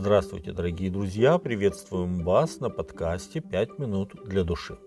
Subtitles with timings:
[0.00, 1.36] Здравствуйте, дорогие друзья!
[1.36, 4.78] Приветствуем вас на подкасте «Пять минут для души».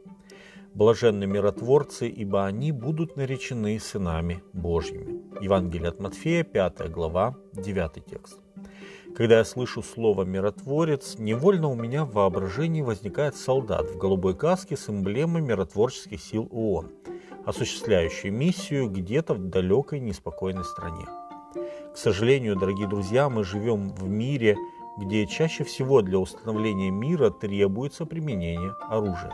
[0.74, 5.22] Блаженны миротворцы, ибо они будут наречены сынами Божьими.
[5.40, 8.40] Евангелие от Матфея, 5 глава, 9 текст.
[9.16, 14.76] Когда я слышу слово «миротворец», невольно у меня в воображении возникает солдат в голубой каске
[14.76, 16.90] с эмблемой миротворческих сил ООН,
[17.46, 21.06] осуществляющий миссию где-то в далекой неспокойной стране.
[21.94, 24.58] К сожалению, дорогие друзья, мы живем в мире,
[24.98, 29.34] где чаще всего для установления мира требуется применение оружия.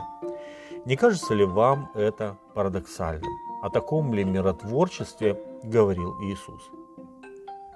[0.86, 3.30] Не кажется ли вам это парадоксальным?
[3.62, 6.70] О таком ли миротворчестве говорил Иисус?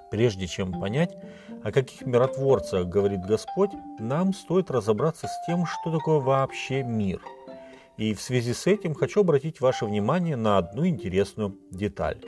[0.09, 1.15] Прежде чем понять,
[1.63, 7.21] о каких миротворцах говорит Господь, нам стоит разобраться с тем, что такое вообще мир.
[7.97, 12.21] И в связи с этим хочу обратить ваше внимание на одну интересную деталь.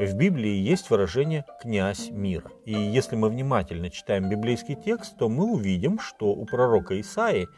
[0.00, 2.50] В Библии есть выражение «князь мира».
[2.64, 7.48] И если мы внимательно читаем библейский текст, то мы увидим, что у пророка Исаи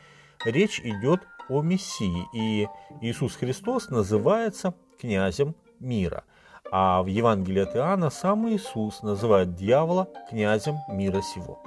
[0.44, 2.66] речь идет о Мессии, и
[3.00, 6.24] Иисус Христос называется князем мира.
[6.72, 11.62] А в Евангелии от Иоанна сам Иисус называет дьявола князем мира сего.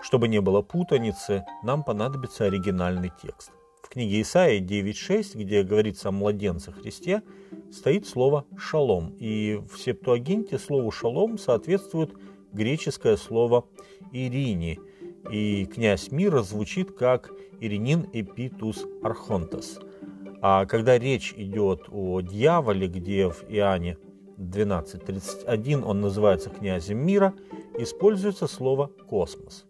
[0.00, 3.52] Чтобы не было путаницы, нам понадобится оригинальный текст.
[3.84, 7.22] В книге Исаии 9.6, где говорится о младенце Христе,
[7.70, 9.14] стоит слово «шалом».
[9.18, 12.14] И в Септуагинте слову «шалом» соответствует
[12.54, 13.66] греческое слово
[14.10, 14.80] «ирини».
[15.30, 19.80] И князь мира звучит как «иринин эпитус архонтос».
[20.40, 23.98] А когда речь идет о дьяволе, где в Иоанне
[24.38, 27.34] 12.31 он называется князем мира,
[27.78, 29.66] используется слово «космос».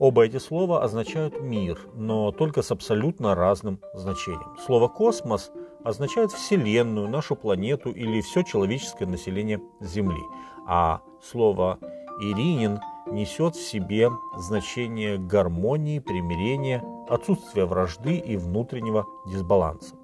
[0.00, 4.56] Оба эти слова означают «мир», но только с абсолютно разным значением.
[4.64, 5.52] Слово «космос»
[5.84, 10.22] означает Вселенную, нашу планету или все человеческое население Земли,
[10.66, 11.78] а слово
[12.22, 19.96] «иринин» несет в себе значение гармонии, примирения, отсутствия вражды и внутреннего дисбаланса.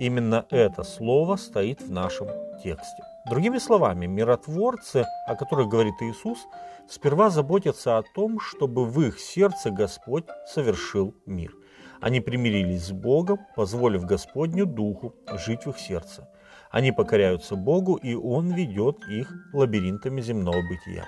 [0.00, 2.28] Именно это слово стоит в нашем
[2.64, 3.02] тексте.
[3.28, 6.38] Другими словами, миротворцы, о которых говорит Иисус,
[6.88, 11.54] сперва заботятся о том, чтобы в их сердце Господь совершил мир.
[12.00, 16.30] Они примирились с Богом, позволив Господню Духу жить в их сердце.
[16.70, 21.04] Они покоряются Богу, и Он ведет их лабиринтами земного бытия.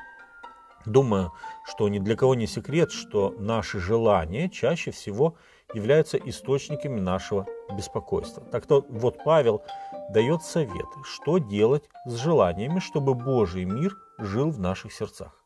[0.85, 1.33] Думаю,
[1.65, 5.37] что ни для кого не секрет, что наши желания чаще всего
[5.73, 8.43] являются источниками нашего беспокойства.
[8.51, 9.63] Так то вот Павел
[10.11, 15.43] дает совет, что делать с желаниями, чтобы Божий мир жил в наших сердцах.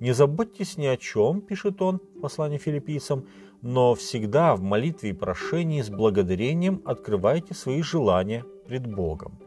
[0.00, 3.26] «Не заботьтесь ни о чем»,– пишет он в послании филиппийцам,
[3.62, 9.38] «но всегда в молитве и прошении с благодарением открывайте свои желания пред Богом.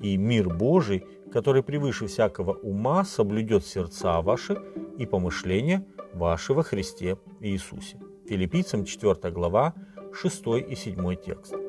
[0.00, 4.58] И мир Божий, который превыше всякого ума, соблюдет сердца ваши
[4.98, 7.98] и помышления ваши во Христе Иисусе».
[8.28, 9.74] Филиппийцам 4 глава,
[10.12, 11.63] 6 и 7 текст.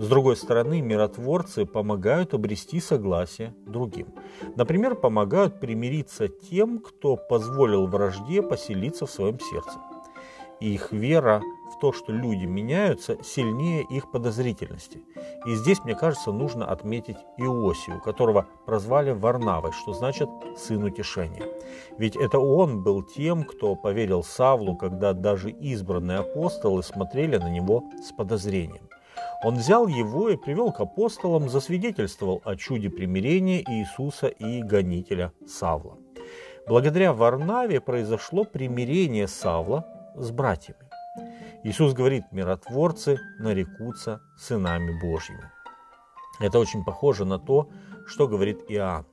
[0.00, 4.06] С другой стороны, миротворцы помогают обрести согласие другим.
[4.56, 9.78] Например, помогают примириться тем, кто позволил вражде поселиться в своем сердце.
[10.58, 11.42] Их вера
[11.76, 15.02] в то, что люди меняются, сильнее их подозрительности.
[15.44, 21.44] И здесь, мне кажется, нужно отметить Иосию, которого прозвали Варнавой, что значит «сын утешения».
[21.98, 27.84] Ведь это он был тем, кто поверил Савлу, когда даже избранные апостолы смотрели на него
[28.02, 28.88] с подозрением.
[29.42, 35.96] Он взял его и привел к апостолам, засвидетельствовал о чуде примирения Иисуса и гонителя Савла.
[36.68, 40.90] Благодаря Варнаве произошло примирение Савла с братьями.
[41.64, 45.50] Иисус говорит, миротворцы нарекутся сынами Божьими.
[46.38, 47.68] Это очень похоже на то,
[48.06, 49.06] что говорит Иоанн.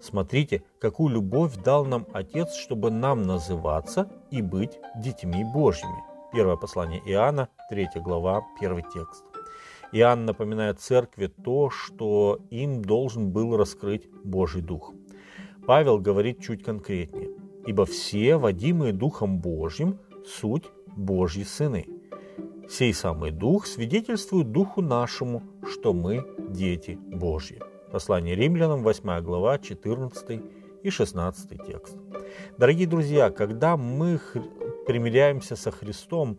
[0.00, 6.02] Смотрите, какую любовь дал нам Отец, чтобы нам называться и быть детьми Божьими.
[6.32, 9.31] Первое послание Иоанна, 3 глава, 1 текст.
[9.92, 14.94] Иоанн напоминает церкви то, что им должен был раскрыть Божий Дух.
[15.66, 17.30] Павел говорит чуть конкретнее.
[17.66, 20.64] «Ибо все, водимые Духом Божьим, суть
[20.96, 21.86] Божьи сыны.
[22.68, 27.60] Сей самый Дух свидетельствует Духу нашему, что мы дети Божьи».
[27.92, 30.40] Послание римлянам, 8 глава, 14
[30.82, 31.96] и 16 текст.
[32.56, 34.18] Дорогие друзья, когда мы
[34.86, 36.38] примиряемся со Христом,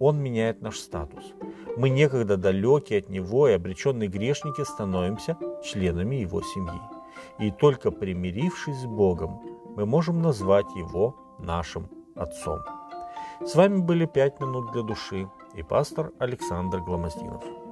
[0.00, 1.34] Он меняет наш статус–
[1.76, 6.80] мы некогда далекие от Него и обреченные грешники становимся членами Его семьи.
[7.38, 9.40] И только примирившись с Богом,
[9.76, 12.60] мы можем назвать Его нашим Отцом.
[13.44, 17.65] С вами были «Пять минут для души» и пастор Александр Гломоздинов.